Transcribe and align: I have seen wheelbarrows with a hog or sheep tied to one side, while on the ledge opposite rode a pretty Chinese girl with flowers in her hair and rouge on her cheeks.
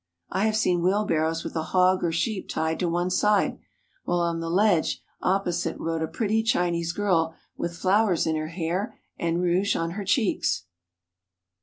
I 0.31 0.45
have 0.47 0.55
seen 0.57 0.81
wheelbarrows 0.81 1.43
with 1.43 1.55
a 1.55 1.61
hog 1.61 2.03
or 2.03 2.11
sheep 2.11 2.49
tied 2.49 2.79
to 2.79 2.89
one 2.89 3.11
side, 3.11 3.59
while 4.03 4.17
on 4.17 4.39
the 4.39 4.49
ledge 4.49 4.99
opposite 5.21 5.77
rode 5.77 6.01
a 6.01 6.07
pretty 6.07 6.41
Chinese 6.41 6.91
girl 6.91 7.35
with 7.55 7.77
flowers 7.77 8.25
in 8.25 8.35
her 8.35 8.47
hair 8.47 8.97
and 9.19 9.43
rouge 9.43 9.75
on 9.75 9.91
her 9.91 10.03
cheeks. 10.03 10.63